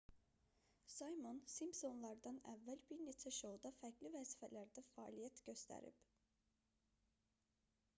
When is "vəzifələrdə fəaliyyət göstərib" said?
4.17-6.05